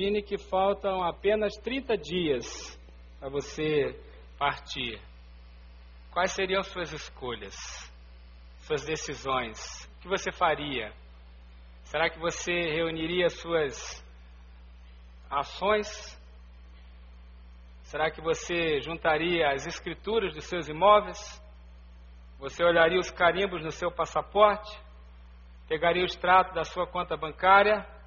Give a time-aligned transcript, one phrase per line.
[0.00, 2.80] Imagine que faltam apenas 30 dias
[3.18, 3.94] para você
[4.38, 4.98] partir.
[6.10, 7.54] Quais seriam suas escolhas,
[8.60, 9.84] suas decisões?
[9.84, 10.90] O que você faria?
[11.84, 14.02] Será que você reuniria suas
[15.28, 16.18] ações?
[17.82, 21.18] Será que você juntaria as escrituras dos seus imóveis?
[22.38, 24.80] Você olharia os carimbos no seu passaporte?
[25.68, 27.99] Pegaria o extrato da sua conta bancária?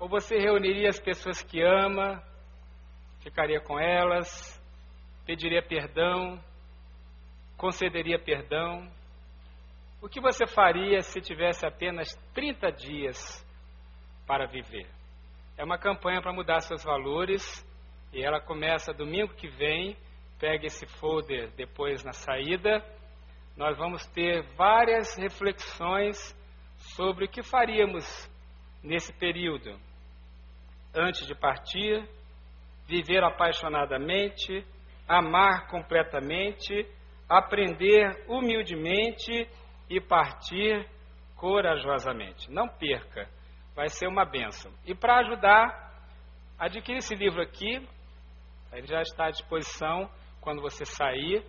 [0.00, 2.22] Ou você reuniria as pessoas que ama,
[3.20, 4.58] ficaria com elas,
[5.26, 6.42] pediria perdão,
[7.58, 8.90] concederia perdão?
[10.00, 13.46] O que você faria se tivesse apenas 30 dias
[14.26, 14.86] para viver?
[15.58, 17.62] É uma campanha para mudar seus valores
[18.10, 19.94] e ela começa domingo que vem.
[20.38, 22.82] Pegue esse folder depois na saída.
[23.54, 26.34] Nós vamos ter várias reflexões
[26.96, 28.06] sobre o que faríamos
[28.82, 29.78] nesse período
[30.94, 32.08] antes de partir,
[32.86, 34.64] viver apaixonadamente,
[35.08, 36.86] amar completamente,
[37.28, 39.48] aprender humildemente
[39.88, 40.88] e partir
[41.36, 42.50] corajosamente.
[42.50, 43.28] Não perca,
[43.74, 44.72] vai ser uma benção.
[44.84, 45.92] E para ajudar,
[46.58, 47.86] adquira esse livro aqui,
[48.72, 51.44] ele já está à disposição quando você sair.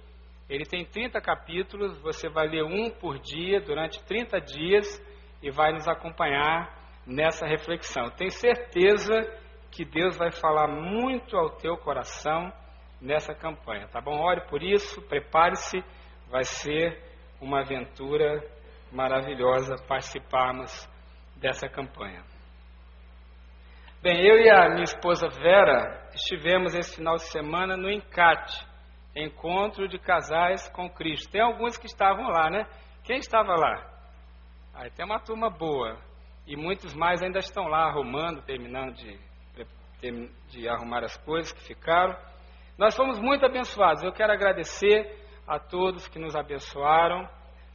[0.50, 4.88] Ele tem 30 capítulos, você vai ler um por dia durante 30 dias
[5.42, 8.10] e vai nos acompanhar nessa reflexão.
[8.12, 9.14] Tenho certeza
[9.72, 12.52] que Deus vai falar muito ao teu coração
[13.00, 14.20] nessa campanha, tá bom?
[14.20, 15.84] Ore por isso, prepare-se,
[16.30, 17.02] vai ser
[17.40, 18.44] uma aventura
[18.92, 20.88] maravilhosa participarmos
[21.38, 22.24] dessa campanha.
[24.02, 28.66] Bem, eu e a minha esposa Vera estivemos esse final de semana no Encate,
[29.16, 31.32] Encontro de Casais com Cristo.
[31.32, 32.66] Tem alguns que estavam lá, né?
[33.04, 33.92] Quem estava lá?
[34.74, 35.98] Aí tem uma turma boa.
[36.46, 39.20] E muitos mais ainda estão lá arrumando, terminando de,
[40.50, 42.16] de arrumar as coisas que ficaram.
[42.78, 44.04] Nós fomos muito abençoados.
[44.04, 47.28] Eu quero agradecer a todos que nos abençoaram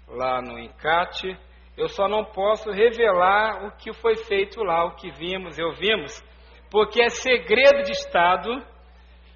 [0.09, 1.37] lá no Encate.
[1.77, 6.25] Eu só não posso revelar o que foi feito lá, o que vimos, eu vimos,
[6.71, 8.51] porque é segredo de Estado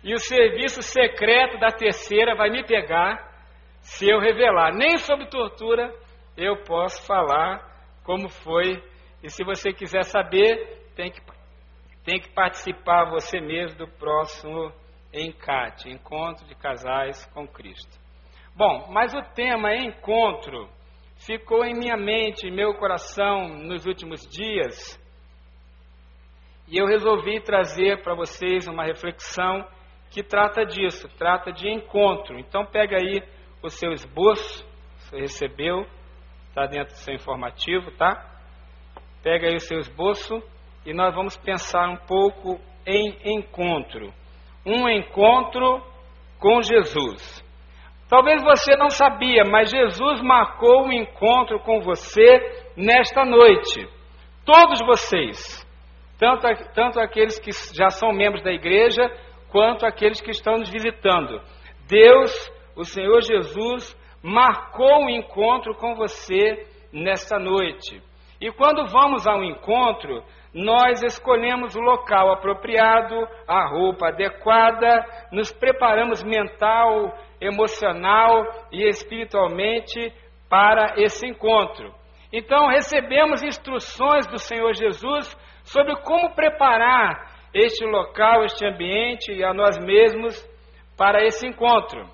[0.02, 3.30] e o serviço secreto da terceira vai me pegar
[3.82, 4.72] se eu revelar.
[4.72, 5.94] Nem sob tortura
[6.36, 7.60] eu posso falar
[8.02, 8.82] como foi
[9.22, 11.20] e se você quiser saber, tem que,
[12.04, 14.72] tem que participar você mesmo do próximo
[15.12, 17.98] Encate, Encontro de Casais com Cristo.
[18.56, 20.68] Bom, mas o tema encontro
[21.16, 24.98] ficou em minha mente, em meu coração nos últimos dias,
[26.70, 29.66] e eu resolvi trazer para vocês uma reflexão
[30.08, 32.38] que trata disso, trata de encontro.
[32.38, 33.20] Então pega aí
[33.60, 34.64] o seu esboço,
[34.98, 35.84] você recebeu,
[36.48, 38.29] está dentro do seu informativo, tá?
[39.22, 40.42] Pega aí o seu esboço
[40.86, 44.12] e nós vamos pensar um pouco em encontro.
[44.64, 45.82] Um encontro
[46.38, 47.44] com Jesus.
[48.08, 53.86] Talvez você não sabia, mas Jesus marcou um encontro com você nesta noite.
[54.44, 55.64] Todos vocês,
[56.18, 59.02] tanto, tanto aqueles que já são membros da igreja,
[59.50, 61.40] quanto aqueles que estão nos visitando.
[61.86, 62.32] Deus,
[62.74, 68.02] o Senhor Jesus, marcou um encontro com você nesta noite.
[68.40, 70.24] E quando vamos ao encontro,
[70.54, 73.14] nós escolhemos o local apropriado,
[73.46, 80.12] a roupa adequada, nos preparamos mental, emocional e espiritualmente
[80.48, 81.92] para esse encontro.
[82.32, 89.52] Então, recebemos instruções do Senhor Jesus sobre como preparar este local, este ambiente e a
[89.52, 90.48] nós mesmos
[90.96, 92.06] para esse encontro.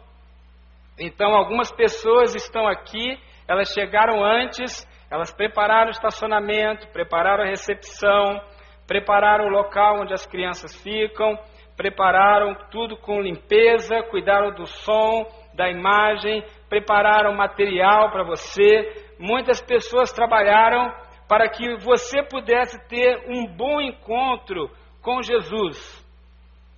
[0.99, 8.41] Então, algumas pessoas estão aqui, elas chegaram antes elas prepararam o estacionamento, prepararam a recepção,
[8.87, 11.39] prepararam o local onde as crianças ficam,
[11.77, 19.15] prepararam tudo com limpeza, cuidaram do som, da imagem, prepararam material para você.
[19.19, 20.93] Muitas pessoas trabalharam
[21.29, 24.71] para que você pudesse ter um bom encontro
[25.03, 26.05] com Jesus.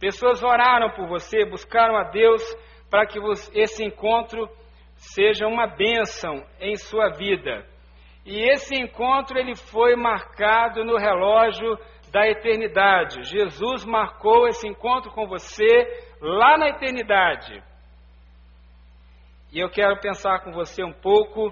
[0.00, 2.42] Pessoas oraram por você, buscaram a Deus
[2.90, 3.18] para que
[3.54, 4.48] esse encontro
[4.94, 7.64] seja uma bênção em sua vida.
[8.28, 11.78] E esse encontro ele foi marcado no relógio
[12.12, 13.24] da eternidade.
[13.24, 15.66] Jesus marcou esse encontro com você
[16.20, 17.62] lá na eternidade.
[19.50, 21.50] E eu quero pensar com você um pouco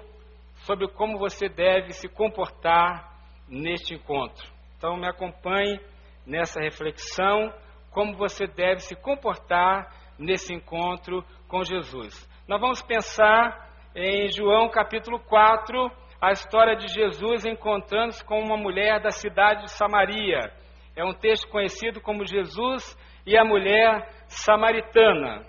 [0.67, 3.11] sobre como você deve se comportar
[3.49, 4.47] neste encontro.
[4.77, 5.79] Então me acompanhe
[6.27, 7.51] nessa reflexão,
[7.89, 12.29] como você deve se comportar nesse encontro com Jesus.
[12.47, 15.91] Nós vamos pensar em João capítulo 4,
[16.21, 20.51] a história de Jesus encontrando-se com uma mulher da cidade de Samaria.
[20.95, 25.45] É um texto conhecido como Jesus e a mulher samaritana.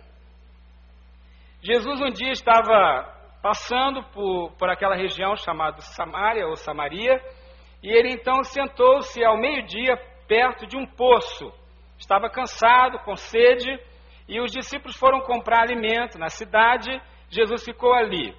[1.62, 7.20] Jesus um dia estava passando por, por aquela região chamada Samaria ou Samaria,
[7.82, 11.50] e ele então sentou-se ao meio-dia perto de um poço.
[11.96, 13.78] Estava cansado, com sede,
[14.28, 17.00] e os discípulos foram comprar alimento na cidade,
[17.30, 18.36] Jesus ficou ali.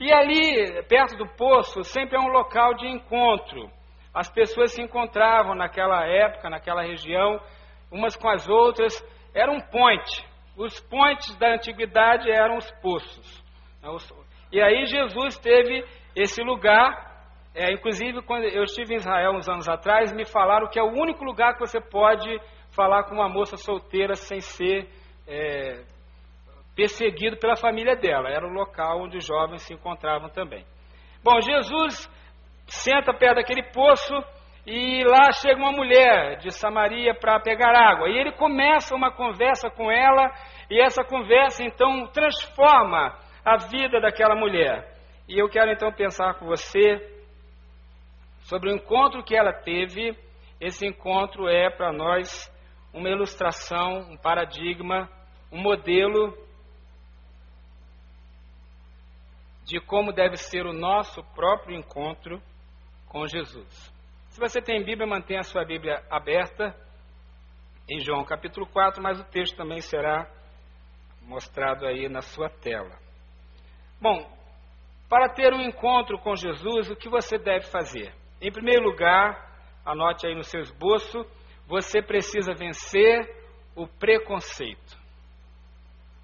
[0.00, 3.68] E ali, perto do poço, sempre é um local de encontro.
[4.14, 7.40] As pessoas se encontravam naquela época, naquela região,
[7.90, 8.94] umas com as outras.
[9.34, 10.26] Era um point.
[10.56, 13.44] Os pontes da antiguidade eram os poços.
[14.52, 15.84] E aí Jesus teve
[16.14, 17.06] esse lugar.
[17.54, 20.92] É, inclusive, quando eu estive em Israel uns anos atrás, me falaram que é o
[20.92, 22.28] único lugar que você pode
[22.70, 24.88] falar com uma moça solteira sem ser
[25.26, 25.82] é,
[26.78, 28.30] perseguido pela família dela.
[28.30, 30.64] Era o local onde os jovens se encontravam também.
[31.24, 32.08] Bom, Jesus
[32.68, 34.14] senta perto daquele poço
[34.64, 38.08] e lá chega uma mulher de Samaria para pegar água.
[38.08, 40.32] E ele começa uma conversa com ela,
[40.70, 44.86] e essa conversa então transforma a vida daquela mulher.
[45.28, 47.00] E eu quero então pensar com você
[48.42, 50.16] sobre o encontro que ela teve.
[50.60, 52.48] Esse encontro é para nós
[52.94, 55.08] uma ilustração, um paradigma,
[55.50, 56.46] um modelo
[59.68, 62.40] de como deve ser o nosso próprio encontro
[63.06, 63.92] com Jesus.
[64.30, 66.74] Se você tem Bíblia, mantenha a sua Bíblia aberta
[67.86, 70.26] em João capítulo 4, mas o texto também será
[71.20, 72.98] mostrado aí na sua tela.
[74.00, 74.34] Bom,
[75.06, 78.14] para ter um encontro com Jesus, o que você deve fazer?
[78.40, 79.52] Em primeiro lugar,
[79.84, 81.26] anote aí no seu esboço,
[81.66, 83.20] você precisa vencer
[83.76, 84.96] o preconceito.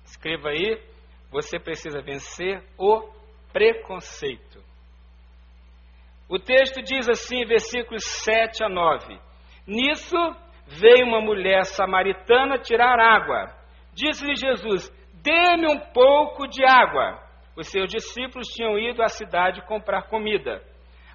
[0.02, 0.82] Escreva aí,
[1.30, 3.12] você precisa vencer o
[3.54, 4.58] preconceito.
[6.28, 9.16] O texto diz assim, versículos 7 a 9:
[9.66, 10.16] Nisso
[10.66, 13.54] veio uma mulher samaritana tirar água.
[13.94, 14.90] Disse-lhe Jesus:
[15.22, 17.22] Dê-me um pouco de água.
[17.56, 20.60] Os seus discípulos tinham ido à cidade comprar comida.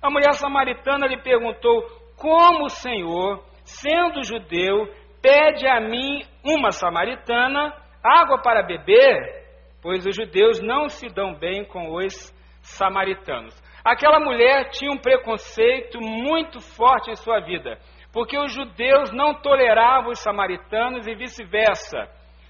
[0.02, 1.84] A mulher samaritana lhe perguntou:
[2.16, 4.88] Como o Senhor, sendo judeu,
[5.22, 9.39] pede a mim, uma samaritana, água para beber?
[9.82, 13.56] Pois os judeus não se dão bem com os samaritanos.
[13.84, 17.80] Aquela mulher tinha um preconceito muito forte em sua vida,
[18.12, 22.10] porque os judeus não toleravam os samaritanos e vice-versa.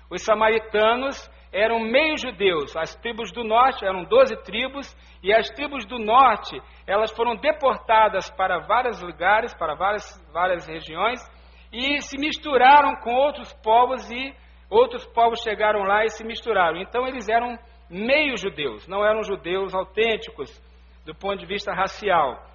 [0.10, 5.86] Os samaritanos eram meio judeus, as tribos do norte eram doze tribos, e as tribos
[5.86, 11.20] do norte, elas foram deportadas para vários lugares, para várias, várias regiões,
[11.72, 14.34] e se misturaram com outros povos, e
[14.70, 16.78] outros povos chegaram lá e se misturaram.
[16.78, 17.58] Então eles eram
[17.90, 20.50] meio judeus, não eram judeus autênticos,
[21.06, 22.46] do ponto de vista racial.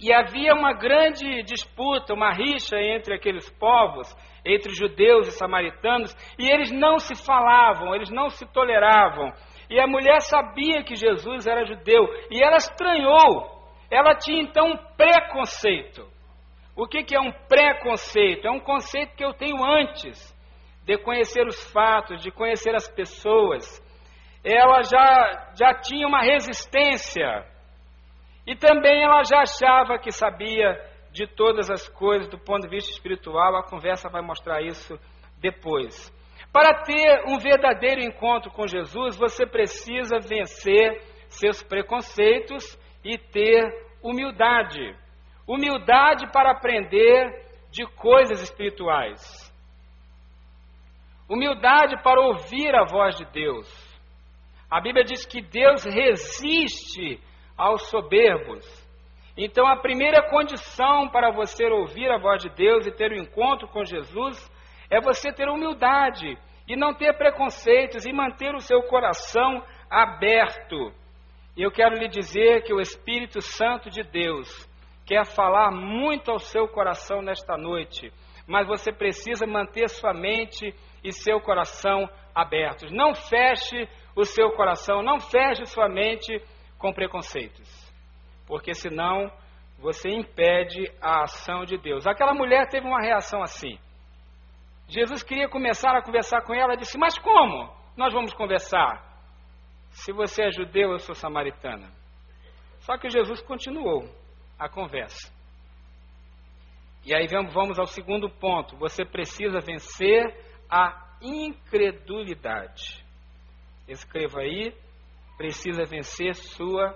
[0.00, 4.08] E havia uma grande disputa, uma rixa entre aqueles povos,
[4.44, 9.32] entre judeus e samaritanos, e eles não se falavam, eles não se toleravam.
[9.68, 13.58] E a mulher sabia que Jesus era judeu, e ela estranhou.
[13.90, 16.06] Ela tinha então um preconceito.
[16.76, 18.46] O que, que é um preconceito?
[18.46, 20.37] É um conceito que eu tenho antes
[20.88, 23.78] de conhecer os fatos, de conhecer as pessoas.
[24.42, 27.44] Ela já, já tinha uma resistência
[28.46, 30.82] e também ela já achava que sabia
[31.12, 34.98] de todas as coisas do ponto de vista espiritual, a conversa vai mostrar isso
[35.38, 36.10] depois.
[36.50, 42.64] Para ter um verdadeiro encontro com Jesus, você precisa vencer seus preconceitos
[43.04, 43.62] e ter
[44.02, 44.96] humildade.
[45.46, 49.47] Humildade para aprender de coisas espirituais.
[51.28, 53.68] Humildade para ouvir a voz de Deus.
[54.70, 57.20] A Bíblia diz que Deus resiste
[57.56, 58.64] aos soberbos.
[59.36, 63.22] Então, a primeira condição para você ouvir a voz de Deus e ter o um
[63.22, 64.50] encontro com Jesus
[64.90, 70.92] é você ter humildade e não ter preconceitos e manter o seu coração aberto.
[71.56, 74.48] Eu quero lhe dizer que o Espírito Santo de Deus
[75.06, 78.12] quer falar muito ao seu coração nesta noite,
[78.46, 82.90] mas você precisa manter sua mente e seu coração abertos.
[82.92, 86.42] Não feche o seu coração, não feche sua mente
[86.78, 87.68] com preconceitos,
[88.46, 89.30] porque senão
[89.78, 92.06] você impede a ação de Deus.
[92.06, 93.78] Aquela mulher teve uma reação assim.
[94.88, 99.06] Jesus queria começar a conversar com ela, disse: Mas como nós vamos conversar?
[99.90, 101.90] Se você é judeu, eu sou samaritana.
[102.80, 104.08] Só que Jesus continuou
[104.58, 105.32] a conversa.
[107.04, 113.04] E aí vamos ao segundo ponto: você precisa vencer a incredulidade.
[113.86, 114.74] Escreva aí,
[115.36, 116.94] precisa vencer sua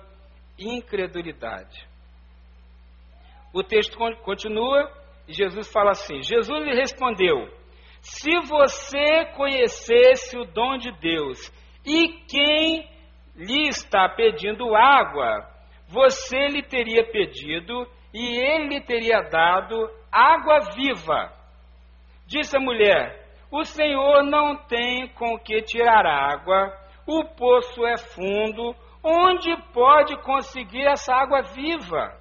[0.58, 1.86] incredulidade.
[3.52, 4.90] O texto continua
[5.28, 7.48] E Jesus fala assim: Jesus lhe respondeu:
[8.00, 11.52] Se você conhecesse o dom de Deus
[11.84, 12.88] e quem
[13.36, 15.48] lhe está pedindo água,
[15.88, 21.32] você lhe teria pedido e ele lhe teria dado água viva.
[22.26, 23.21] Disse a mulher:
[23.52, 26.72] O Senhor não tem com que tirar água,
[27.06, 32.16] o poço é fundo, onde pode conseguir essa água viva?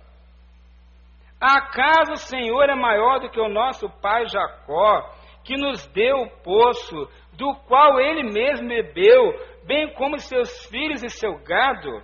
[1.39, 5.09] Acaso o Senhor é maior do que o nosso pai Jacó,
[5.45, 7.07] que nos deu o poço,
[7.37, 9.33] do qual ele mesmo bebeu,
[9.65, 12.03] bem como seus filhos e seu gado?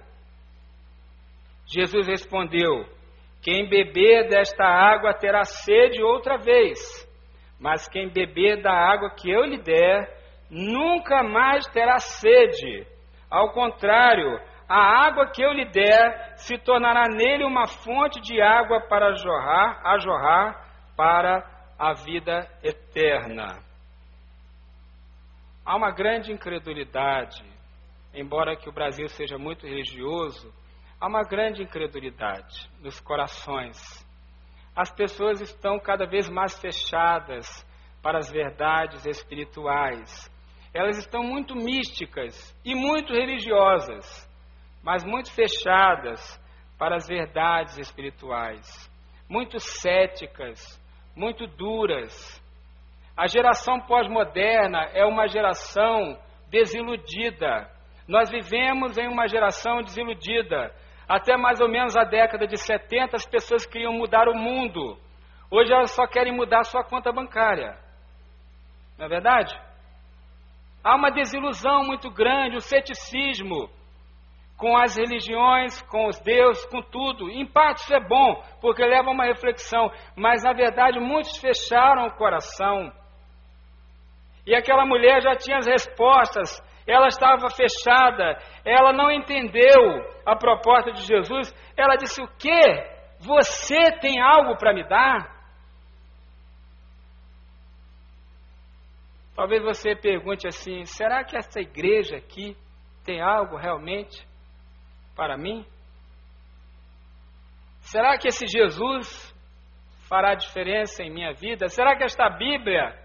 [1.65, 2.86] Jesus respondeu:
[3.43, 7.07] Quem beber desta água terá sede outra vez,
[7.60, 10.16] mas quem beber da água que eu lhe der,
[10.50, 12.86] nunca mais terá sede.
[13.30, 18.82] Ao contrário, a água que eu lhe der se tornará nele uma fonte de água
[18.88, 21.44] para jorrar, a jorrar para
[21.80, 23.60] a vida eterna.
[25.66, 27.44] Há uma grande incredulidade,
[28.14, 30.54] embora que o Brasil seja muito religioso,
[31.00, 34.07] há uma grande incredulidade nos corações.
[34.77, 37.65] As pessoas estão cada vez mais fechadas
[38.01, 40.31] para as verdades espirituais.
[40.74, 44.27] Elas estão muito místicas e muito religiosas
[44.88, 46.41] mas muito fechadas
[46.79, 48.89] para as verdades espirituais,
[49.29, 50.81] muito céticas,
[51.13, 52.41] muito duras.
[53.17, 56.17] A geração pós-moderna é uma geração
[56.50, 57.69] desiludida.
[58.07, 60.74] Nós vivemos em uma geração desiludida.
[61.08, 64.98] Até mais ou menos a década de 70, as pessoas queriam mudar o mundo.
[65.50, 67.78] Hoje elas só querem mudar sua conta bancária.
[68.98, 69.58] Não é verdade?
[70.84, 73.70] Há uma desilusão muito grande, o ceticismo
[74.58, 77.30] com as religiões, com os deuses, com tudo.
[77.30, 82.08] Em parte isso é bom, porque leva a uma reflexão, mas na verdade muitos fecharam
[82.08, 82.92] o coração.
[84.46, 90.91] E aquela mulher já tinha as respostas, ela estava fechada, ela não entendeu a proposta
[90.91, 91.53] de Jesus.
[91.75, 92.98] Ela disse: O que?
[93.20, 95.36] Você tem algo para me dar?
[99.36, 102.56] Talvez você pergunte assim: será que essa igreja aqui
[103.03, 104.25] tem algo realmente?
[105.17, 105.65] para mim?
[107.82, 109.36] Será que esse Jesus
[110.08, 111.67] fará diferença em minha vida?
[111.67, 112.96] Será que esta Bíblia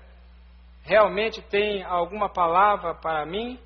[0.85, 3.59] realmente tem alguma palavra para mim?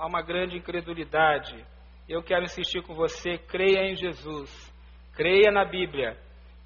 [0.00, 1.64] Há uma grande incredulidade.
[2.08, 4.74] Eu quero insistir com você: creia em Jesus,
[5.14, 6.16] creia na Bíblia,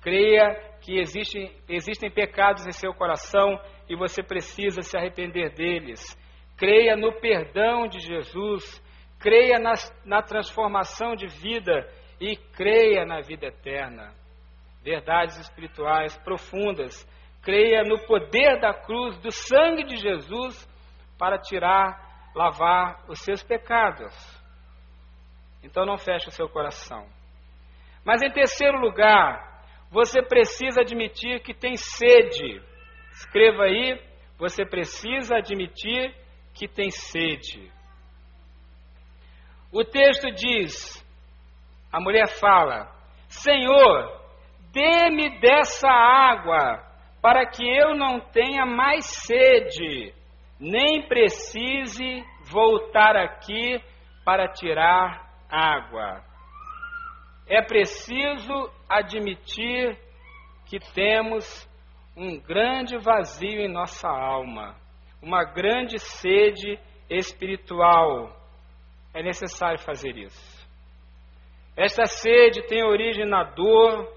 [0.00, 6.16] creia que existem, existem pecados em seu coração e você precisa se arrepender deles.
[6.56, 8.82] Creia no perdão de Jesus
[9.24, 9.72] creia na,
[10.04, 11.88] na transformação de vida
[12.20, 14.12] e creia na vida eterna.
[14.82, 17.08] Verdades espirituais profundas.
[17.42, 20.68] Creia no poder da cruz, do sangue de Jesus,
[21.18, 24.12] para tirar, lavar os seus pecados.
[25.62, 27.06] Então não feche o seu coração.
[28.04, 32.60] Mas em terceiro lugar, você precisa admitir que tem sede.
[33.12, 33.98] Escreva aí,
[34.38, 36.14] você precisa admitir
[36.52, 37.72] que tem sede.
[39.72, 41.04] O texto diz:
[41.90, 42.92] a mulher fala,
[43.28, 44.20] Senhor,
[44.72, 46.84] dê-me dessa água,
[47.22, 50.14] para que eu não tenha mais sede,
[50.58, 53.80] nem precise voltar aqui
[54.24, 56.22] para tirar água.
[57.46, 59.98] É preciso admitir
[60.66, 61.68] que temos
[62.16, 64.76] um grande vazio em nossa alma,
[65.20, 66.78] uma grande sede
[67.10, 68.44] espiritual
[69.14, 70.68] é necessário fazer isso.
[71.76, 74.12] Esta sede tem origem na dor,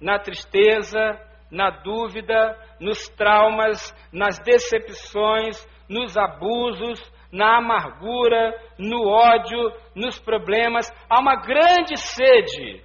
[0.00, 1.18] na tristeza,
[1.50, 7.00] na dúvida, nos traumas, nas decepções, nos abusos,
[7.32, 10.90] na amargura, no ódio, nos problemas.
[11.08, 12.82] Há uma grande sede,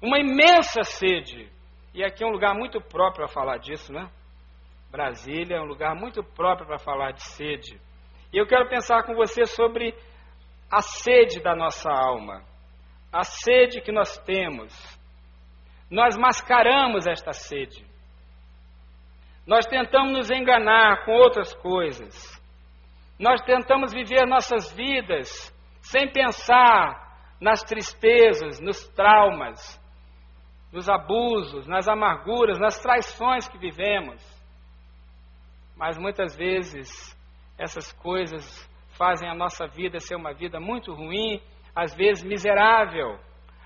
[0.00, 1.50] uma imensa sede.
[1.94, 4.08] E aqui é um lugar muito próprio para falar disso, né?
[4.90, 7.80] Brasília é um lugar muito próprio para falar de sede.
[8.32, 9.94] E eu quero pensar com você sobre
[10.70, 12.42] a sede da nossa alma,
[13.12, 14.72] a sede que nós temos.
[15.90, 17.91] Nós mascaramos esta sede.
[19.46, 22.40] Nós tentamos nos enganar com outras coisas.
[23.18, 27.02] Nós tentamos viver nossas vidas sem pensar
[27.40, 29.80] nas tristezas, nos traumas,
[30.72, 34.22] nos abusos, nas amarguras, nas traições que vivemos.
[35.76, 36.88] Mas muitas vezes
[37.58, 41.42] essas coisas fazem a nossa vida ser uma vida muito ruim,
[41.74, 43.18] às vezes miserável.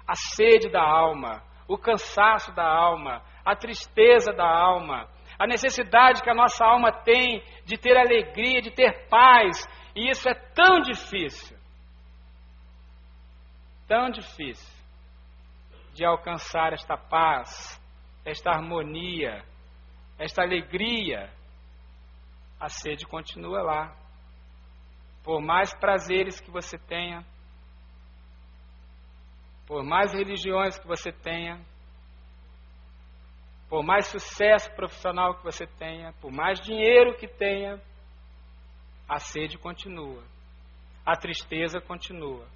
[0.09, 6.31] A sede da alma, o cansaço da alma, a tristeza da alma, a necessidade que
[6.31, 11.57] a nossa alma tem de ter alegria, de ter paz, e isso é tão difícil,
[13.87, 14.76] tão difícil
[15.95, 17.81] de alcançar esta paz,
[18.25, 19.43] esta harmonia,
[20.19, 21.31] esta alegria.
[22.61, 23.97] A sede continua lá.
[25.23, 27.25] Por mais prazeres que você tenha,
[29.66, 31.61] por mais religiões que você tenha,
[33.69, 37.81] por mais sucesso profissional que você tenha, por mais dinheiro que tenha,
[39.09, 40.23] a sede continua,
[41.05, 42.47] a tristeza continua,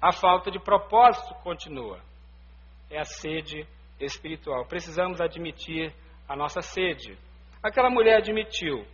[0.00, 2.00] a falta de propósito continua.
[2.90, 3.66] É a sede
[4.00, 4.64] espiritual.
[4.66, 5.92] Precisamos admitir
[6.28, 7.18] a nossa sede.
[7.62, 8.86] Aquela mulher admitiu,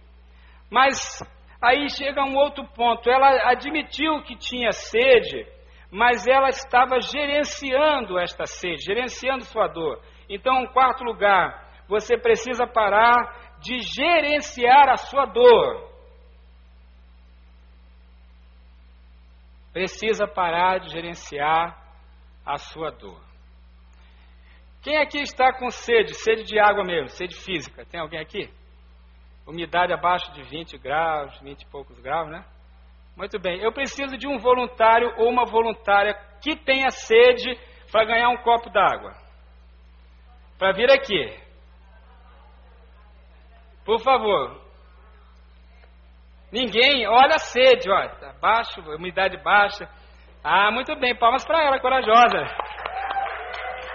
[0.71, 1.21] mas
[1.61, 3.11] aí chega um outro ponto.
[3.11, 5.47] Ela admitiu que tinha sede,
[5.91, 10.01] mas ela estava gerenciando esta sede, gerenciando sua dor.
[10.29, 15.91] Então, em quarto lugar, você precisa parar de gerenciar a sua dor.
[19.73, 21.79] Precisa parar de gerenciar
[22.45, 23.21] a sua dor.
[24.83, 26.15] Quem aqui está com sede?
[26.15, 27.87] Sede de água mesmo, sede física.
[27.87, 28.51] Tem alguém aqui?
[29.47, 32.45] Umidade abaixo de 20 graus, 20 e poucos graus, né?
[33.17, 33.61] Muito bem.
[33.61, 37.57] Eu preciso de um voluntário ou uma voluntária que tenha sede
[37.91, 39.22] para ganhar um copo d'água
[40.63, 41.37] para vir aqui.
[43.85, 44.63] Por favor.
[46.53, 47.89] Ninguém, olha a sede,
[48.21, 49.89] tá baixo, umidade baixa.
[50.45, 52.45] Ah, muito bem, palmas para ela, corajosa.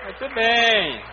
[0.04, 1.06] Muito bem.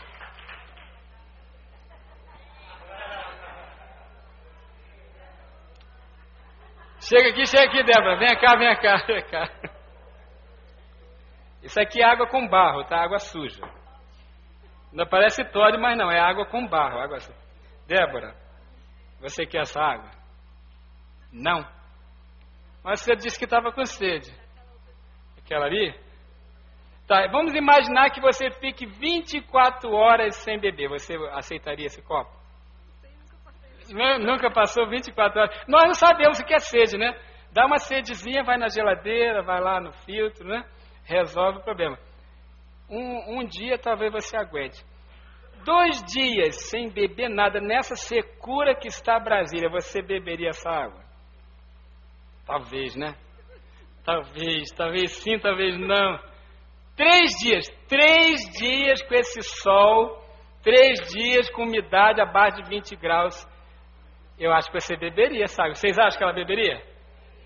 [6.99, 8.17] Chega aqui, chega aqui, Débora.
[8.17, 9.49] Vem cá, vem cá, vem cá.
[11.63, 13.05] Isso aqui é água com barro, tá?
[13.05, 13.84] Água suja.
[14.95, 17.01] Ainda parece Todd, mas não, é água com barro.
[17.01, 17.19] Água...
[17.85, 18.33] Débora,
[19.21, 20.09] você quer essa água?
[21.33, 21.67] Não.
[22.85, 24.33] Mas você disse que estava com sede.
[25.37, 25.93] Aquela ali?
[27.09, 30.89] Tá, vamos imaginar que você fique 24 horas sem beber.
[30.89, 32.31] Você aceitaria esse copo?
[33.91, 35.65] Não, nunca passou 24 horas.
[35.67, 37.19] Nós não sabemos o que é sede, né?
[37.53, 40.65] Dá uma sedezinha, vai na geladeira, vai lá no filtro, né?
[41.05, 41.99] Resolve o problema.
[42.89, 44.85] Um, um dia talvez você aguente.
[45.65, 51.03] Dois dias sem beber nada, nessa secura que está Brasília, você beberia essa água?
[52.47, 53.15] Talvez, né?
[54.05, 56.19] Talvez, talvez sim, talvez não.
[56.95, 60.23] Três dias, três dias com esse sol,
[60.63, 63.35] três dias com umidade abaixo de 20 graus.
[64.39, 65.75] Eu acho que você beberia água.
[65.75, 66.83] Vocês acham que ela beberia?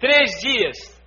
[0.01, 0.99] Três dias.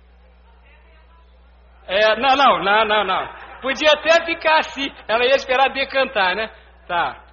[1.86, 3.41] É, não, não, não, não, não.
[3.62, 4.88] Podia até ficar assim.
[5.06, 6.52] Ela ia esperar decantar, né?
[6.86, 7.24] Tá.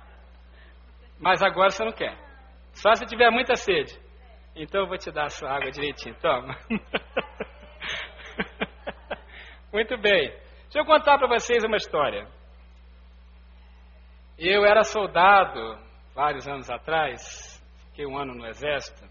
[1.20, 2.16] Mas agora você não quer.
[2.72, 4.00] Só se tiver muita sede.
[4.56, 6.16] Então eu vou te dar a sua água direitinho.
[6.22, 6.56] Toma.
[9.74, 10.30] Muito bem.
[10.64, 12.28] Deixa eu contar para vocês uma história.
[14.38, 15.78] Eu era soldado
[16.16, 19.06] vários anos atrás, fiquei um ano no Exército,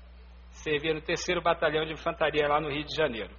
[0.51, 3.35] servia no terceiro batalhão de infantaria lá no Rio de Janeiro.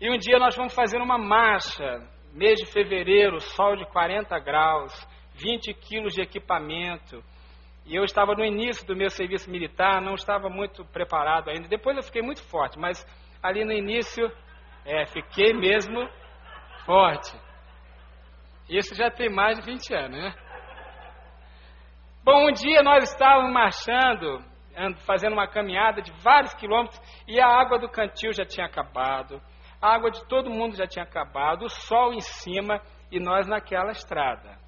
[0.00, 2.00] E um dia nós fomos fazer uma marcha
[2.38, 4.92] mês de fevereiro, sol de 40 graus,
[5.34, 7.22] 20 quilos de equipamento.
[7.84, 11.66] E eu estava no início do meu serviço militar, não estava muito preparado ainda.
[11.66, 13.04] Depois eu fiquei muito forte, mas
[13.42, 14.30] ali no início,
[14.84, 16.08] é, fiquei mesmo
[16.86, 17.36] forte.
[18.68, 20.34] Isso já tem mais de 20 anos, né?
[22.22, 24.44] Bom, um dia nós estávamos marchando,
[25.06, 29.40] fazendo uma caminhada de vários quilômetros, e a água do cantil já tinha acabado
[29.80, 33.92] a água de todo mundo já tinha acabado, o sol em cima e nós naquela
[33.92, 34.58] estrada.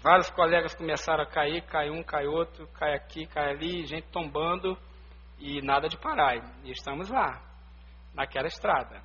[0.00, 4.78] Vários colegas começaram a cair, cai um, cai outro, cai aqui, cai ali, gente tombando
[5.38, 6.36] e nada de parar.
[6.62, 7.42] E estamos lá,
[8.14, 9.02] naquela estrada.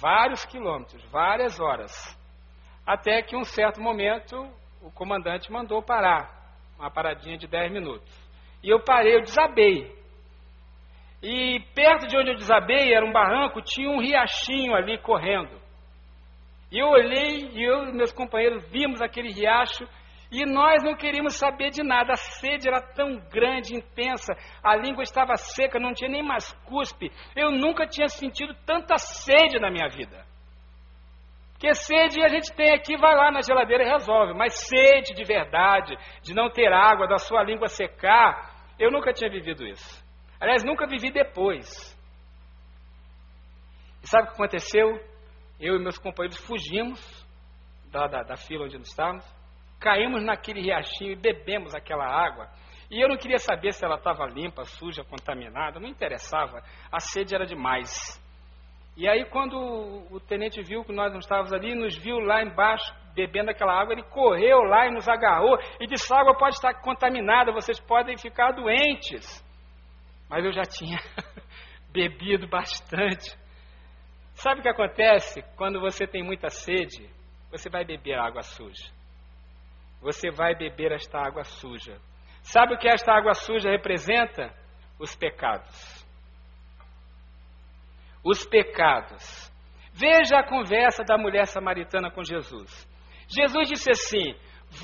[0.00, 1.92] Vários quilômetros, várias horas.
[2.86, 8.10] Até que um certo momento o comandante mandou parar, uma paradinha de 10 minutos.
[8.62, 9.97] E eu parei, eu desabei.
[11.22, 15.60] E perto de onde eu desabei, era um barranco, tinha um riachinho ali correndo.
[16.70, 19.88] E eu olhei e eu e meus companheiros vimos aquele riacho
[20.30, 22.12] e nós não queríamos saber de nada.
[22.12, 27.10] A sede era tão grande, intensa, a língua estava seca, não tinha nem mais cuspe.
[27.34, 30.26] Eu nunca tinha sentido tanta sede na minha vida.
[31.52, 34.34] Porque sede a gente tem aqui, vai lá na geladeira e resolve.
[34.34, 39.30] Mas sede de verdade, de não ter água, da sua língua secar, eu nunca tinha
[39.30, 40.06] vivido isso.
[40.40, 41.96] Aliás, nunca vivi depois.
[44.02, 45.00] E sabe o que aconteceu?
[45.58, 47.26] Eu e meus companheiros fugimos
[47.90, 49.24] da, da, da fila onde nós estávamos
[49.80, 52.48] caímos naquele riachinho e bebemos aquela água.
[52.90, 56.62] E eu não queria saber se ela estava limpa, suja, contaminada, não interessava.
[56.90, 57.90] A sede era demais.
[58.96, 59.56] E aí, quando
[60.10, 63.92] o tenente viu que nós não estávamos ali, nos viu lá embaixo bebendo aquela água,
[63.92, 68.16] ele correu lá e nos agarrou e disse: a água pode estar contaminada, vocês podem
[68.16, 69.46] ficar doentes.
[70.28, 70.98] Mas eu já tinha
[71.90, 73.36] bebido bastante.
[74.34, 77.08] Sabe o que acontece quando você tem muita sede?
[77.50, 78.92] Você vai beber água suja.
[80.00, 81.98] Você vai beber esta água suja.
[82.42, 84.54] Sabe o que esta água suja representa?
[84.98, 86.06] Os pecados.
[88.24, 89.52] Os pecados.
[89.92, 92.86] Veja a conversa da mulher samaritana com Jesus.
[93.28, 94.34] Jesus disse assim: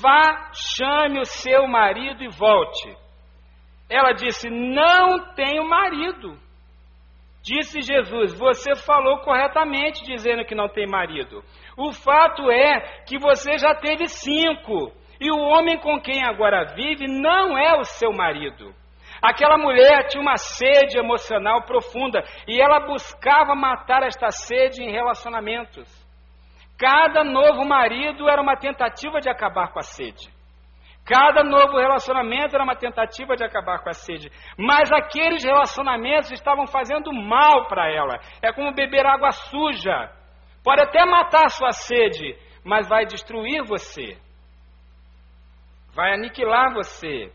[0.01, 3.04] Vá, chame o seu marido e volte.
[3.89, 6.37] Ela disse: Não tenho marido.
[7.43, 11.43] Disse Jesus: Você falou corretamente dizendo que não tem marido.
[11.77, 17.07] O fato é que você já teve cinco e o homem com quem agora vive
[17.07, 18.73] não é o seu marido.
[19.21, 25.87] Aquela mulher tinha uma sede emocional profunda e ela buscava matar esta sede em relacionamentos.
[26.77, 30.34] Cada novo marido era uma tentativa de acabar com a sede.
[31.05, 34.31] Cada novo relacionamento era uma tentativa de acabar com a sede.
[34.57, 38.19] Mas aqueles relacionamentos estavam fazendo mal para ela.
[38.41, 40.11] É como beber água suja.
[40.63, 44.17] Pode até matar a sua sede, mas vai destruir você
[45.95, 47.31] vai aniquilar você.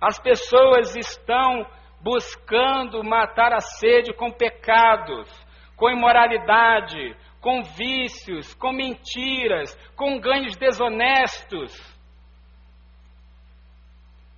[0.00, 1.64] As pessoas estão
[2.00, 5.28] buscando matar a sede com pecados,
[5.76, 11.70] com imoralidade, com vícios, com mentiras, com ganhos desonestos.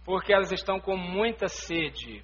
[0.05, 2.23] Porque elas estão com muita sede.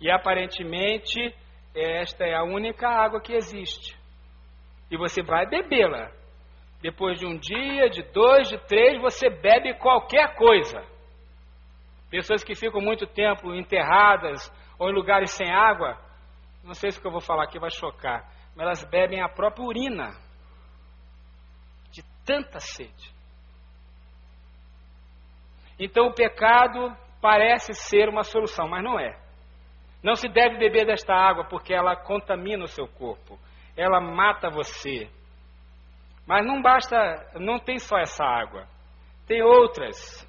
[0.00, 1.34] E aparentemente
[1.74, 3.96] esta é a única água que existe.
[4.90, 6.10] E você vai bebê-la.
[6.82, 10.82] Depois de um dia, de dois, de três, você bebe qualquer coisa.
[12.10, 15.96] Pessoas que ficam muito tempo enterradas ou em lugares sem água,
[16.64, 19.28] não sei se o que eu vou falar aqui vai chocar, mas elas bebem a
[19.28, 20.10] própria urina
[21.92, 23.14] de tanta sede.
[25.78, 29.18] Então o pecado parece ser uma solução, mas não é.
[30.02, 33.38] Não se deve beber desta água porque ela contamina o seu corpo,
[33.76, 35.08] ela mata você,
[36.26, 36.96] mas não basta,
[37.34, 38.66] não tem só essa água,
[39.26, 40.26] tem outras.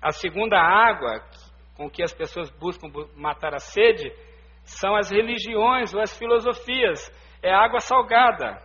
[0.00, 1.22] A segunda água
[1.76, 4.12] com que as pessoas buscam matar a sede
[4.64, 7.08] são as religiões ou as filosofias.
[7.42, 8.60] É água salgada.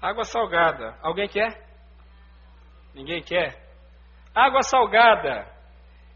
[0.00, 0.98] Água salgada.
[1.00, 1.64] Alguém quer?
[2.92, 3.56] Ninguém quer?
[4.34, 5.51] Água salgada.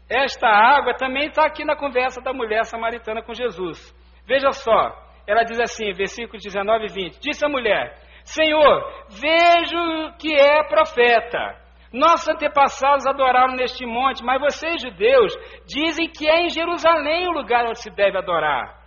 [0.09, 3.93] Esta água também está aqui na conversa da mulher samaritana com Jesus.
[4.25, 4.95] Veja só,
[5.27, 7.93] ela diz assim, versículos 19 e 20: Disse a mulher:
[8.23, 11.67] Senhor, vejo que é profeta.
[11.91, 15.33] Nossos antepassados adoraram neste monte, mas vocês, judeus,
[15.65, 18.77] dizem que é em Jerusalém o lugar onde se deve adorar.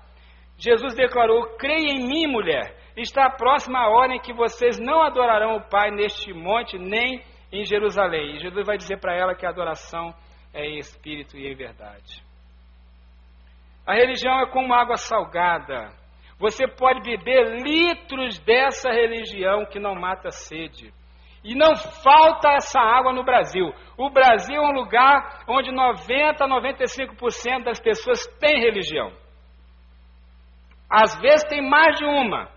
[0.57, 2.79] Jesus declarou: Creia em mim, mulher.
[2.97, 7.65] Está próxima a hora em que vocês não adorarão o Pai neste monte, nem em
[7.65, 8.37] Jerusalém.
[8.37, 12.23] E Jesus vai dizer para ela que a adoração é em espírito e em verdade.
[13.87, 15.93] A religião é como água salgada.
[16.39, 20.93] Você pode beber litros dessa religião que não mata a sede.
[21.43, 23.73] E não falta essa água no Brasil.
[23.97, 29.13] O Brasil é um lugar onde 90 a 95% das pessoas têm religião.
[30.89, 32.49] Às vezes tem mais de uma.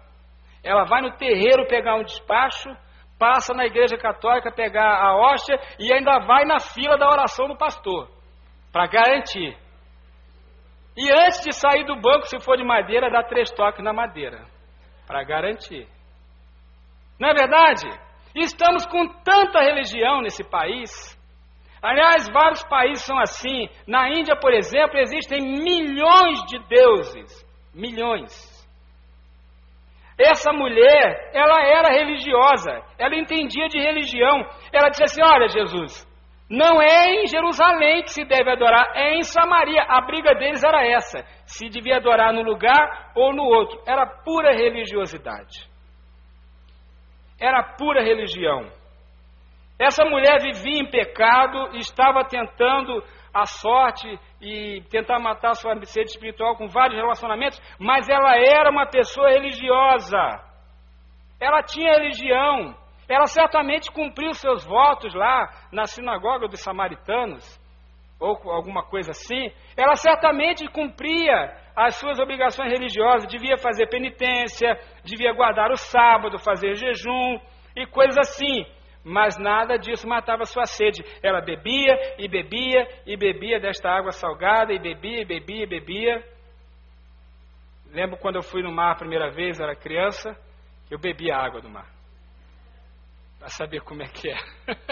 [0.64, 2.70] Ela vai no terreiro pegar um despacho,
[3.24, 7.56] passa na igreja católica pegar a hóstia e ainda vai na fila da oração do
[7.56, 8.10] pastor,
[8.70, 9.58] para garantir.
[10.98, 14.46] E antes de sair do banco, se for de madeira, dá três toques na madeira,
[15.08, 15.88] para garantir.
[17.18, 17.88] Não é verdade?
[18.36, 20.92] Estamos com tanta religião nesse país.
[21.82, 23.70] Aliás, vários países são assim.
[23.88, 27.46] Na Índia, por exemplo, existem milhões de deuses.
[27.74, 28.53] Milhões.
[30.20, 34.46] Essa mulher, ela era religiosa, ela entendia de religião.
[34.72, 36.08] Ela disse assim: Olha, Jesus,
[36.50, 39.84] não é em Jerusalém que se deve adorar, é em Samaria.
[39.88, 43.82] A briga deles era essa: se devia adorar no lugar ou no outro.
[43.88, 45.68] Era pura religiosidade.
[47.40, 48.70] Era pura religião.
[49.80, 54.08] Essa mulher vivia em pecado, estava tentando a sorte
[54.40, 60.40] e tentar matar sua sede espiritual com vários relacionamentos, mas ela era uma pessoa religiosa.
[61.40, 62.76] Ela tinha religião,
[63.10, 67.60] ela certamente cumpriu seus votos lá na sinagoga dos samaritanos,
[68.20, 69.52] ou alguma coisa assim.
[69.76, 76.76] Ela certamente cumpria as suas obrigações religiosas, devia fazer penitência, devia guardar o sábado, fazer
[76.76, 77.40] jejum
[77.76, 78.66] e coisas assim.
[79.04, 81.04] Mas nada disso matava sua sede.
[81.22, 86.24] Ela bebia e bebia e bebia desta água salgada, e bebia e bebia e bebia.
[87.92, 90.36] Lembro quando eu fui no mar a primeira vez, era criança,
[90.90, 91.88] eu bebia água do mar.
[93.40, 94.38] Para saber como é que é.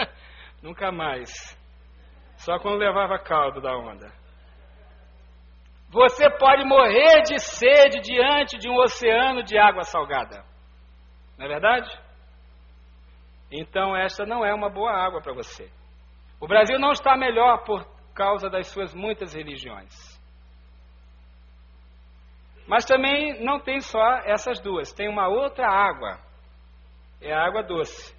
[0.62, 1.30] Nunca mais.
[2.36, 4.12] Só quando levava caldo da onda.
[5.90, 10.44] Você pode morrer de sede diante de um oceano de água salgada.
[11.38, 12.01] Não é verdade?
[13.52, 15.70] Então, esta não é uma boa água para você.
[16.40, 19.92] O Brasil não está melhor por causa das suas muitas religiões.
[22.66, 26.18] Mas também não tem só essas duas, tem uma outra água.
[27.20, 28.16] É a água doce.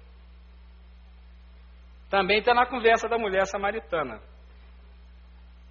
[2.08, 4.20] Também está na conversa da mulher samaritana.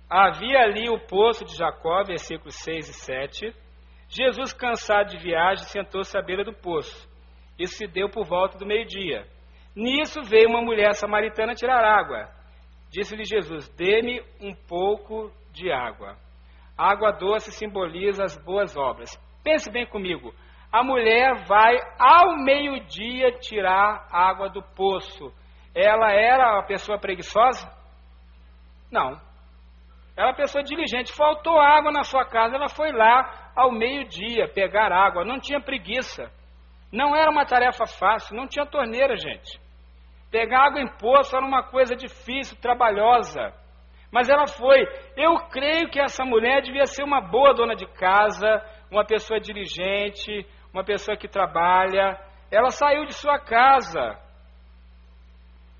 [0.10, 3.56] Havia ali o poço de Jacó, versículos 6 e 7.
[4.10, 7.10] Jesus, cansado de viagem, sentou-se à beira do poço.
[7.58, 9.26] Isso se deu por volta do meio-dia.
[9.76, 12.30] Nisso veio uma mulher samaritana tirar água.
[12.92, 16.16] Disse-lhe Jesus: Dê-me um pouco de água.
[16.78, 19.10] A água doce simboliza as boas obras.
[19.44, 20.34] Pense bem comigo.
[20.72, 25.32] A mulher vai ao meio-dia tirar água do poço.
[25.76, 27.68] Ela era uma pessoa preguiçosa?
[28.92, 29.20] Não.
[30.16, 31.16] Ela é uma pessoa diligente.
[31.16, 35.26] Faltou água na sua casa, ela foi lá ao meio-dia pegar água.
[35.26, 36.32] Não tinha preguiça.
[36.92, 39.63] Não era uma tarefa fácil, não tinha torneira, gente.
[40.34, 43.54] Pegar água em poço era uma coisa difícil, trabalhosa.
[44.12, 44.80] Mas ela foi.
[45.16, 48.48] Eu creio que essa mulher devia ser uma boa dona de casa,
[48.90, 50.44] uma pessoa diligente,
[50.74, 52.20] uma pessoa que trabalha.
[52.52, 54.18] Ela saiu de sua casa.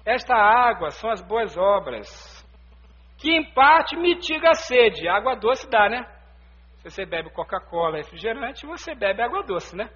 [0.06, 2.08] Esta água são as boas obras,
[3.18, 5.08] que em parte mitiga a sede.
[5.08, 6.06] Água doce dá, né?
[6.78, 9.90] Se você bebe Coca-Cola, refrigerante, você bebe água doce, né?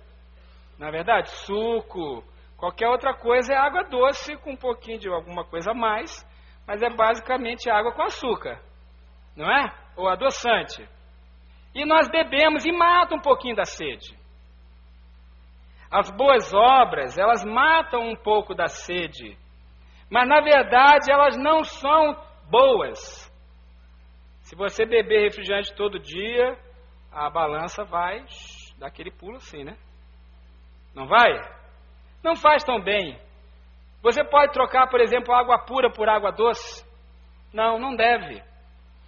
[0.80, 2.24] Na é verdade, suco,
[2.58, 6.26] Qualquer outra coisa é água doce com um pouquinho de alguma coisa a mais,
[6.68, 8.60] mas é basicamente água com açúcar,
[9.36, 9.72] não é?
[9.96, 10.88] Ou adoçante.
[11.76, 14.18] E nós bebemos e mata um pouquinho da sede.
[15.90, 19.38] As boas obras, elas matam um pouco da sede,
[20.10, 22.16] mas na verdade elas não são
[22.50, 23.28] boas.
[24.42, 26.58] Se você beber refrigerante todo dia,
[27.12, 28.26] a balança vai
[28.80, 29.78] dar aquele pulo assim, né?
[30.96, 31.57] Não vai?
[32.28, 33.18] Não faz tão bem.
[34.04, 36.86] Você pode trocar, por exemplo, água pura por água doce?
[37.54, 38.44] Não, não deve.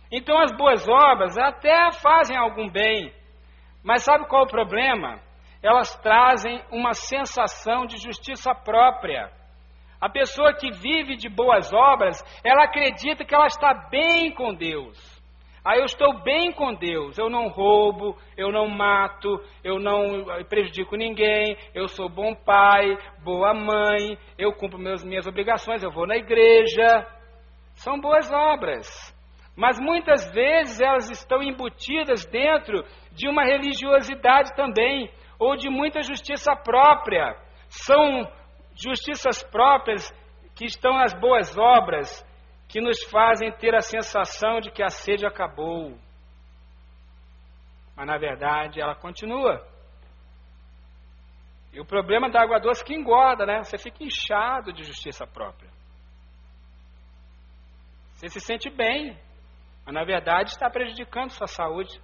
[0.10, 3.13] Então as boas obras até fazem algum bem,
[3.84, 5.19] mas sabe qual é o problema?
[5.62, 9.29] Elas trazem uma sensação de justiça própria.
[9.99, 15.18] A pessoa que vive de boas obras, ela acredita que ela está bem com Deus.
[15.63, 20.95] Aí eu estou bem com Deus, eu não roubo, eu não mato, eu não prejudico
[20.95, 26.15] ninguém, eu sou bom pai, boa mãe, eu cumpro meus, minhas obrigações, eu vou na
[26.15, 27.06] igreja.
[27.76, 28.88] São boas obras.
[29.56, 36.56] Mas muitas vezes elas estão embutidas dentro de uma religiosidade também, ou de muita justiça
[36.56, 37.36] própria.
[37.67, 38.26] São
[38.74, 40.10] justiças próprias
[40.56, 42.26] que estão nas boas obras,
[42.69, 45.97] que nos fazem ter a sensação de que a sede acabou.
[47.95, 49.67] Mas na verdade ela continua.
[51.73, 53.63] E o problema da água doce é que engorda, né?
[53.63, 55.69] Você fica inchado de justiça própria.
[58.13, 59.19] Você se sente bem,
[59.84, 61.99] mas na verdade está prejudicando sua saúde.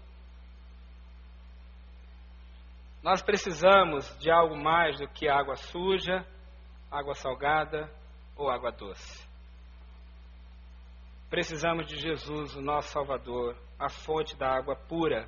[3.04, 6.26] Nós precisamos de algo mais do que água suja,
[6.90, 7.88] água salgada
[8.36, 9.35] ou água doce.
[11.30, 15.28] Precisamos de Jesus, o nosso Salvador, a fonte da água pura.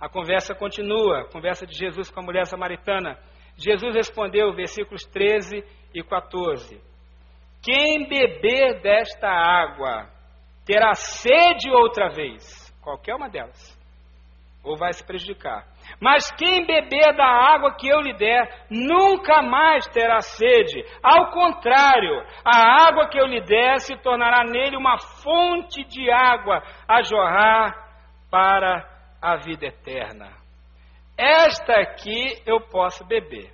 [0.00, 3.18] A conversa continua, a conversa de Jesus com a mulher samaritana.
[3.56, 6.80] Jesus respondeu, versículos 13 e 14:
[7.62, 10.10] Quem beber desta água
[10.66, 13.75] terá sede outra vez, qualquer uma delas,
[14.66, 15.64] ou vai se prejudicar.
[16.00, 20.84] Mas quem beber da água que eu lhe der, nunca mais terá sede.
[21.00, 26.62] Ao contrário, a água que eu lhe der se tornará nele uma fonte de água
[26.88, 27.74] a jorrar
[28.28, 28.84] para
[29.22, 30.32] a vida eterna.
[31.16, 33.52] Esta aqui eu posso beber.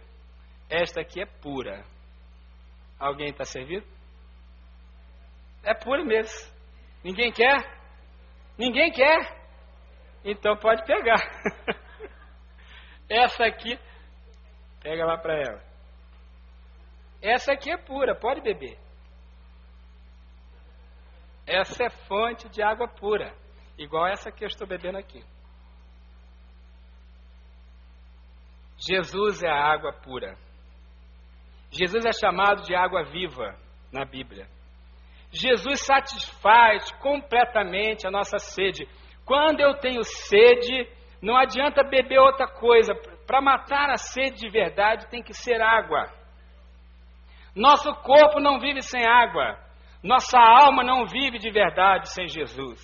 [0.71, 1.85] Esta aqui é pura.
[2.99, 3.87] Alguém está servido?
[5.63, 6.51] É pura mesmo.
[7.05, 7.59] Ninguém quer?
[8.59, 9.42] Ninguém quer?
[10.25, 11.21] Então pode pegar.
[13.09, 13.79] Essa aqui,
[14.81, 15.63] pega lá para ela.
[17.21, 18.79] Essa aqui é pura, pode beber.
[21.47, 23.35] Essa é fonte de água pura,
[23.77, 25.23] igual essa que eu estou bebendo aqui.
[28.79, 30.37] Jesus é a água pura.
[31.71, 33.57] Jesus é chamado de água viva.
[33.93, 34.49] na Bíblia.
[35.31, 38.89] Jesus satisfaz completamente a nossa sede.
[39.25, 40.89] Quando eu tenho sede,
[41.21, 42.95] não adianta beber outra coisa.
[43.27, 46.11] Para matar a sede de verdade, tem que ser água.
[47.55, 49.59] Nosso corpo não vive sem água.
[50.03, 52.81] Nossa alma não vive de verdade sem Jesus.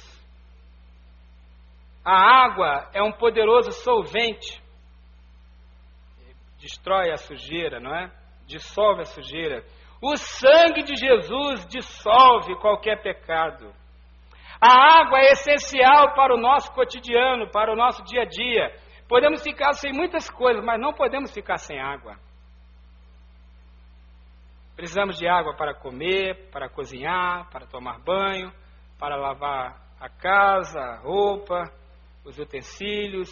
[2.05, 4.63] A água é um poderoso solvente.
[6.61, 8.11] Destrói a sujeira, não é?
[8.47, 9.65] Dissolve a sujeira.
[10.01, 13.73] O sangue de Jesus dissolve qualquer pecado.
[14.61, 18.75] A água é essencial para o nosso cotidiano, para o nosso dia a dia.
[19.09, 22.17] Podemos ficar sem muitas coisas, mas não podemos ficar sem água.
[24.75, 28.53] Precisamos de água para comer, para cozinhar, para tomar banho,
[28.99, 31.65] para lavar a casa, a roupa,
[32.25, 33.31] os utensílios.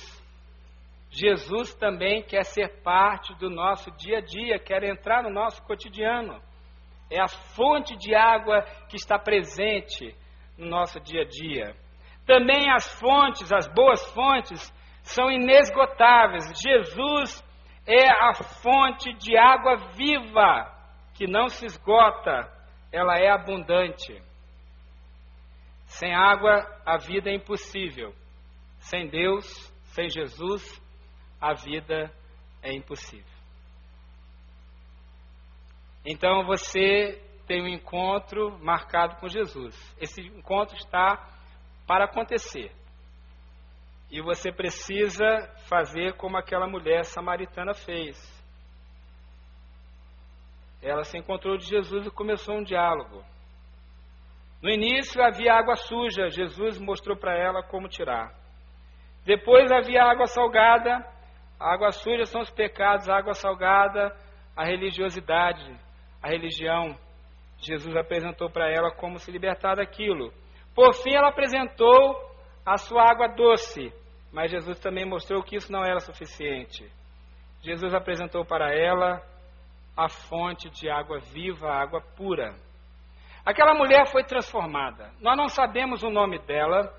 [1.11, 6.41] Jesus também quer ser parte do nosso dia a dia, quer entrar no nosso cotidiano.
[7.11, 10.15] É a fonte de água que está presente
[10.57, 11.77] no nosso dia a dia.
[12.27, 16.45] Também as fontes, as boas fontes, são inesgotáveis.
[16.61, 17.45] Jesus
[17.87, 20.73] é a fonte de água viva,
[21.14, 22.51] que não se esgota,
[22.92, 24.21] ela é abundante.
[25.87, 28.12] Sem água, a vida é impossível.
[28.81, 29.47] Sem Deus,
[29.95, 30.83] sem Jesus,
[31.40, 32.12] a vida
[32.62, 33.37] é impossível.
[36.05, 39.75] Então você tem um encontro marcado com Jesus.
[40.01, 41.29] Esse encontro está
[41.87, 42.73] para acontecer.
[44.11, 45.25] E você precisa
[45.69, 48.17] fazer como aquela mulher samaritana fez.
[50.83, 53.25] Ela se encontrou de Jesus e começou um diálogo.
[54.63, 58.33] No início havia água suja, Jesus mostrou para ela como tirar.
[59.25, 61.05] Depois havia água salgada,
[61.59, 64.17] a água suja são os pecados, a água salgada,
[64.57, 65.77] a religiosidade,
[66.23, 66.97] a religião.
[67.59, 70.33] Jesus apresentou para ela como se libertar daquilo.
[70.75, 72.27] Por fim, ela apresentou
[72.64, 73.92] a sua água doce,
[74.33, 76.90] mas Jesus também mostrou que isso não era suficiente.
[77.62, 79.23] Jesus apresentou para ela
[79.97, 82.55] a fonte de água viva, água pura.
[83.45, 85.11] Aquela mulher foi transformada.
[85.21, 86.92] Nós não sabemos o nome dela,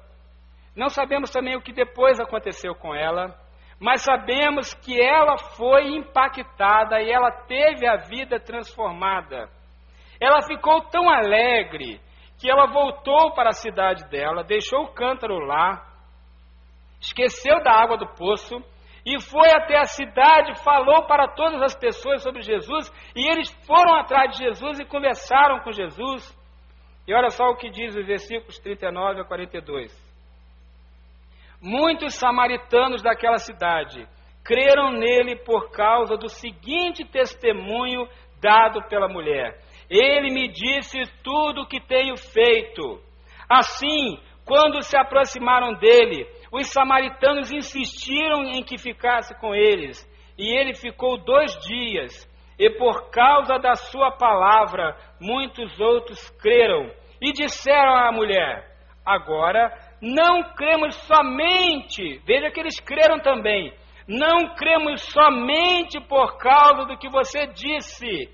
[0.76, 3.36] não sabemos também o que depois aconteceu com ela,
[3.80, 9.50] mas sabemos que ela foi impactada e ela teve a vida transformada.
[10.20, 12.00] Ela ficou tão alegre
[12.40, 15.84] que ela voltou para a cidade dela, deixou o cântaro lá,
[17.00, 18.64] esqueceu da água do poço
[19.06, 23.96] e foi até a cidade, falou para todas as pessoas sobre Jesus e eles foram
[23.96, 26.36] atrás de Jesus e conversaram com Jesus.
[27.08, 30.08] E olha só o que diz os versículos 39 a 42.
[31.62, 34.08] Muitos samaritanos daquela cidade
[34.44, 38.08] creram nele por causa do seguinte testemunho
[38.42, 39.58] dado pela mulher:
[39.90, 43.02] Ele me disse tudo o que tenho feito.
[43.50, 50.06] Assim, quando se aproximaram dele, os samaritanos insistiram em que ficasse com eles,
[50.38, 52.28] e ele ficou dois dias.
[52.60, 58.66] E por causa da sua palavra, muitos outros creram e disseram à mulher:
[59.06, 59.72] Agora
[60.02, 63.74] não cremos somente, veja que eles creram também,
[64.08, 68.30] não cremos somente por causa do que você disse,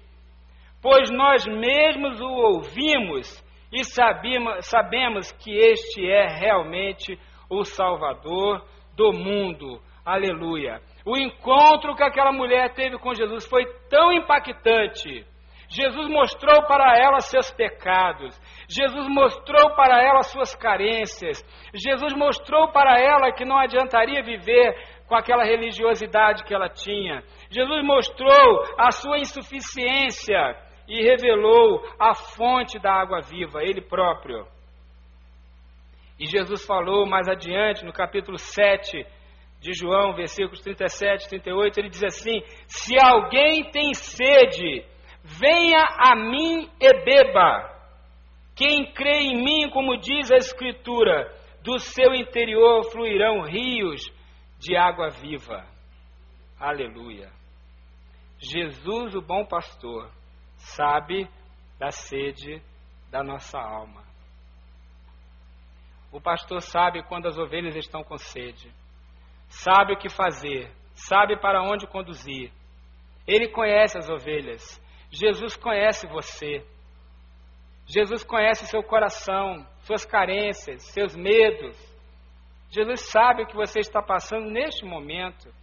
[0.84, 7.18] pois nós mesmos o ouvimos e sabemos, que este é realmente
[7.50, 8.64] o Salvador
[8.96, 9.82] do mundo.
[10.06, 10.80] Aleluia.
[11.04, 15.26] O encontro que aquela mulher teve com Jesus foi tão impactante
[15.74, 18.40] Jesus mostrou para ela seus pecados.
[18.70, 21.44] Jesus mostrou para ela suas carências.
[21.74, 24.76] Jesus mostrou para ela que não adiantaria viver
[25.08, 27.24] com aquela religiosidade que ela tinha.
[27.50, 30.56] Jesus mostrou a sua insuficiência
[30.88, 34.46] e revelou a fonte da água viva, ele próprio.
[36.20, 39.06] E Jesus falou mais adiante, no capítulo 7
[39.60, 44.86] de João, versículos 37 e 38, ele diz assim: Se alguém tem sede,
[45.24, 47.72] Venha a mim e beba.
[48.56, 54.12] Quem crê em mim, como diz a Escritura, do seu interior fluirão rios
[54.60, 55.66] de água viva.
[56.60, 57.32] Aleluia.
[58.38, 60.12] Jesus, o bom pastor,
[60.64, 61.30] sabe
[61.78, 62.62] da sede
[63.12, 64.02] da nossa alma.
[66.12, 68.72] O pastor sabe quando as ovelhas estão com sede,
[69.50, 72.52] sabe o que fazer, sabe para onde conduzir.
[73.28, 76.66] Ele conhece as ovelhas, Jesus conhece você.
[77.86, 81.78] Jesus conhece seu coração, suas carências, seus medos.
[82.70, 85.54] Jesus sabe o que você está passando neste momento.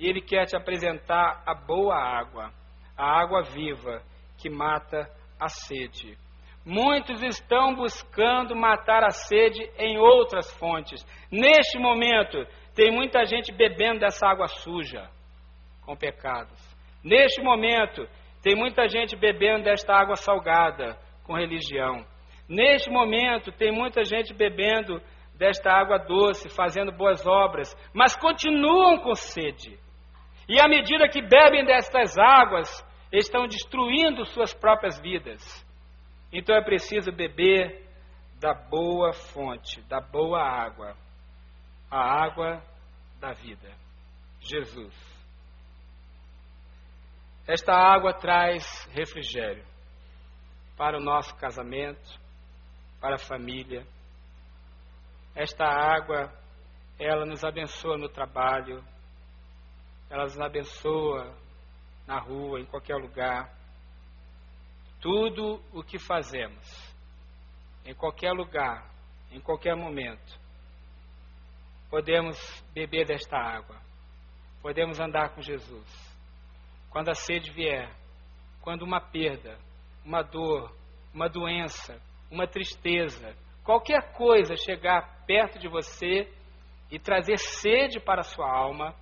[0.00, 2.52] E Ele quer te apresentar a boa água,
[2.96, 4.02] a água viva
[4.42, 6.18] que mata a sede.
[6.66, 11.04] Muitos estão buscando matar a sede em outras fontes.
[11.30, 15.08] Neste momento, tem muita gente bebendo dessa água suja,
[15.86, 16.60] com pecados.
[17.04, 18.04] Neste momento,
[18.42, 22.04] tem muita gente bebendo desta água salgada, com religião.
[22.48, 25.00] Neste momento, tem muita gente bebendo
[25.36, 29.78] desta água doce, fazendo boas obras, mas continuam com sede.
[30.48, 32.68] E à medida que bebem destas águas,
[33.12, 35.42] estão destruindo suas próprias vidas.
[36.32, 37.86] Então é preciso beber
[38.40, 40.96] da boa fonte, da boa água,
[41.90, 42.62] a água
[43.20, 43.70] da vida,
[44.40, 44.94] Jesus.
[47.46, 49.64] Esta água traz refrigério
[50.76, 52.18] para o nosso casamento,
[53.00, 53.86] para a família.
[55.34, 56.32] Esta água,
[56.98, 58.82] ela nos abençoa no trabalho,
[60.08, 61.41] ela nos abençoa
[62.06, 63.50] na rua, em qualquer lugar.
[65.00, 66.94] Tudo o que fazemos,
[67.84, 68.88] em qualquer lugar,
[69.30, 70.38] em qualquer momento,
[71.90, 72.38] podemos
[72.72, 73.76] beber desta água,
[74.60, 76.12] podemos andar com Jesus.
[76.90, 77.90] Quando a sede vier,
[78.60, 79.58] quando uma perda,
[80.04, 80.72] uma dor,
[81.12, 82.00] uma doença,
[82.30, 83.34] uma tristeza,
[83.64, 86.32] qualquer coisa chegar perto de você
[86.90, 88.94] e trazer sede para a sua alma,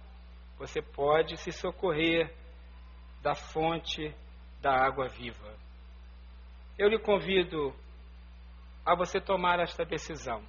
[0.57, 2.35] você pode se socorrer
[3.23, 4.15] da fonte
[4.61, 5.55] da água viva.
[6.79, 7.75] Eu lhe convido
[8.85, 10.43] a você tomar esta decisão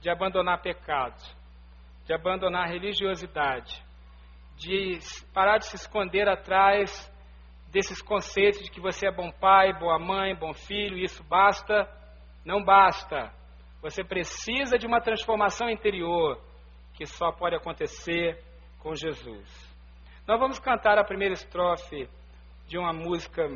[0.00, 1.22] de abandonar pecado,
[2.04, 3.82] de abandonar religiosidade,
[4.56, 4.98] de
[5.32, 7.10] parar de se esconder atrás
[7.70, 11.88] desses conceitos de que você é bom pai, boa mãe, bom filho, isso basta.
[12.44, 13.32] Não basta.
[13.80, 16.40] Você precisa de uma transformação interior
[16.94, 18.42] que só pode acontecer
[18.78, 19.71] com Jesus.
[20.26, 22.08] Nós vamos cantar a primeira estrofe
[22.68, 23.48] de uma música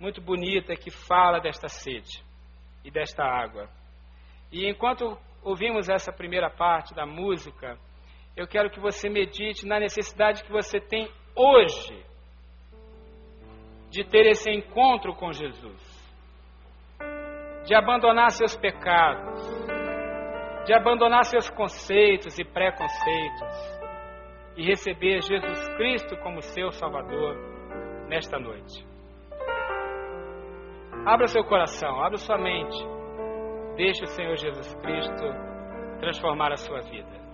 [0.00, 2.24] muito bonita que fala desta sede
[2.82, 3.68] e desta água.
[4.50, 7.78] E enquanto ouvimos essa primeira parte da música,
[8.34, 12.02] eu quero que você medite na necessidade que você tem hoje
[13.90, 16.08] de ter esse encontro com Jesus,
[17.66, 19.42] de abandonar seus pecados,
[20.64, 23.77] de abandonar seus conceitos e preconceitos
[24.58, 27.36] e receber Jesus Cristo como seu Salvador
[28.08, 28.84] nesta noite.
[31.06, 32.76] Abra seu coração, abra sua mente.
[33.76, 35.24] Deixe o Senhor Jesus Cristo
[36.00, 37.27] transformar a sua vida.